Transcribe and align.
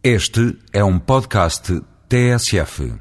Este 0.00 0.56
é 0.72 0.84
um 0.84 0.96
podcast 0.96 1.82
TSF. 2.08 2.92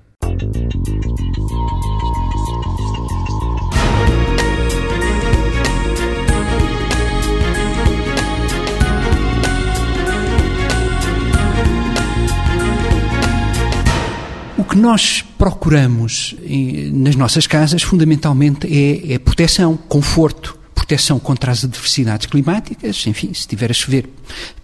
O 14.58 14.64
que 14.64 14.76
nós 14.76 15.22
procuramos 15.38 16.36
eh, 16.42 16.90
nas 16.92 17.16
nossas 17.16 17.46
casas, 17.46 17.84
fundamentalmente, 17.84 18.66
é, 18.66 19.14
é 19.14 19.20
proteção, 19.20 19.78
conforto, 19.78 20.57
proteção 20.88 21.20
contra 21.20 21.52
as 21.52 21.66
adversidades 21.66 22.28
climáticas, 22.28 23.06
enfim, 23.06 23.34
se 23.34 23.42
estiver 23.42 23.70
a 23.70 23.74
chover, 23.74 24.10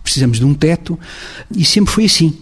precisamos 0.01 0.39
de 0.39 0.45
um 0.45 0.53
teto, 0.53 0.97
e 1.53 1.65
sempre 1.65 1.93
foi 1.93 2.05
assim. 2.05 2.37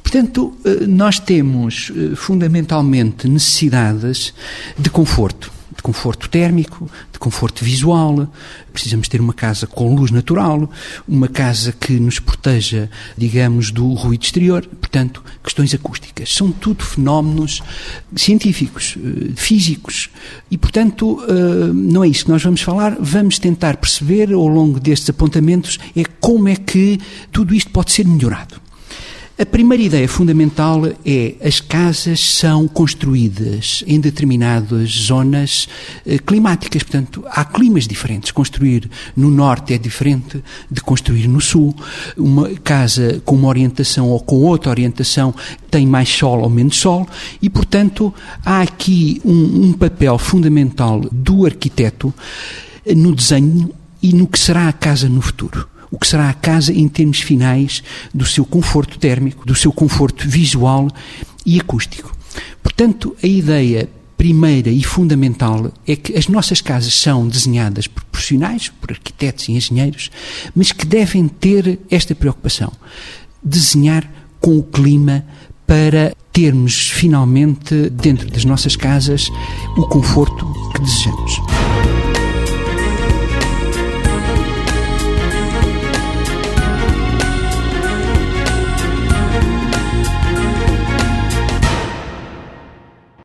Portanto, 0.00 0.56
eh, 0.64 0.86
nós 0.86 1.18
temos 1.18 1.90
eh, 1.90 2.14
fundamentalmente 2.14 3.26
necessidades 3.28 4.32
de 4.78 4.88
conforto 4.88 5.50
de 5.76 5.82
conforto 5.82 6.28
térmico, 6.28 6.90
de 7.12 7.18
conforto 7.18 7.64
visual. 7.64 8.28
Precisamos 8.72 9.08
ter 9.08 9.20
uma 9.20 9.32
casa 9.32 9.66
com 9.66 9.94
luz 9.94 10.10
natural, 10.10 10.70
uma 11.06 11.28
casa 11.28 11.72
que 11.72 11.94
nos 11.94 12.18
proteja, 12.18 12.90
digamos, 13.16 13.70
do 13.70 13.92
ruído 13.94 14.22
exterior. 14.22 14.66
Portanto, 14.80 15.22
questões 15.42 15.74
acústicas. 15.74 16.34
São 16.34 16.50
tudo 16.50 16.84
fenómenos 16.84 17.62
científicos, 18.16 18.96
eh, 18.96 19.32
físicos. 19.36 20.10
E, 20.50 20.58
portanto, 20.58 21.24
eh, 21.28 21.72
não 21.72 22.04
é 22.04 22.08
isso 22.08 22.24
que 22.24 22.30
nós 22.30 22.42
vamos 22.42 22.60
falar. 22.60 22.96
Vamos 23.00 23.38
tentar 23.38 23.76
perceber, 23.76 24.32
ao 24.32 24.46
longo 24.48 24.80
destes 24.80 25.10
apontamentos, 25.10 25.78
é 25.96 26.04
como 26.20 26.48
é 26.48 26.56
que 26.56 26.98
tudo 27.30 27.54
isto 27.54 27.70
pode 27.70 27.92
ser 27.92 28.06
melhorado. 28.06 28.63
A 29.36 29.44
primeira 29.44 29.82
ideia 29.82 30.08
fundamental 30.08 30.86
é 31.04 31.34
as 31.44 31.60
casas 31.60 32.20
são 32.20 32.68
construídas 32.68 33.82
em 33.84 33.98
determinadas 33.98 34.90
zonas 34.90 35.68
eh, 36.06 36.18
climáticas, 36.18 36.84
portanto, 36.84 37.24
há 37.26 37.44
climas 37.44 37.88
diferentes. 37.88 38.30
Construir 38.30 38.88
no 39.16 39.32
norte 39.32 39.74
é 39.74 39.78
diferente 39.78 40.40
de 40.70 40.80
construir 40.80 41.26
no 41.26 41.40
sul. 41.40 41.74
Uma 42.16 42.48
casa 42.62 43.20
com 43.24 43.34
uma 43.34 43.48
orientação 43.48 44.08
ou 44.08 44.20
com 44.20 44.36
outra 44.36 44.70
orientação 44.70 45.34
tem 45.68 45.84
mais 45.84 46.08
sol 46.08 46.42
ou 46.42 46.48
menos 46.48 46.76
sol 46.76 47.04
e, 47.42 47.50
portanto, 47.50 48.14
há 48.44 48.62
aqui 48.62 49.20
um, 49.24 49.66
um 49.66 49.72
papel 49.72 50.16
fundamental 50.16 51.00
do 51.10 51.44
arquiteto 51.44 52.14
no 52.86 53.12
desenho 53.12 53.74
e 54.00 54.12
no 54.12 54.28
que 54.28 54.38
será 54.38 54.68
a 54.68 54.72
casa 54.72 55.08
no 55.08 55.20
futuro 55.20 55.73
o 55.94 55.98
que 55.98 56.08
será 56.08 56.28
a 56.28 56.34
casa 56.34 56.72
em 56.72 56.88
termos 56.88 57.20
finais 57.20 57.80
do 58.12 58.26
seu 58.26 58.44
conforto 58.44 58.98
térmico, 58.98 59.46
do 59.46 59.54
seu 59.54 59.72
conforto 59.72 60.28
visual 60.28 60.90
e 61.46 61.60
acústico. 61.60 62.12
Portanto, 62.60 63.16
a 63.22 63.26
ideia 63.28 63.88
primeira 64.16 64.70
e 64.70 64.82
fundamental 64.82 65.72
é 65.86 65.94
que 65.94 66.16
as 66.18 66.26
nossas 66.26 66.60
casas 66.60 66.94
são 66.94 67.28
desenhadas 67.28 67.86
por 67.86 68.02
profissionais, 68.04 68.72
por 68.80 68.90
arquitetos 68.90 69.48
e 69.48 69.52
engenheiros, 69.52 70.10
mas 70.54 70.72
que 70.72 70.84
devem 70.84 71.28
ter 71.28 71.78
esta 71.88 72.12
preocupação: 72.12 72.72
desenhar 73.40 74.10
com 74.40 74.58
o 74.58 74.64
clima 74.64 75.24
para 75.64 76.12
termos 76.32 76.90
finalmente 76.90 77.88
dentro 77.90 78.28
das 78.28 78.44
nossas 78.44 78.74
casas 78.74 79.28
o 79.76 79.86
conforto 79.86 80.44
que 80.74 80.80
desejamos. 80.80 82.03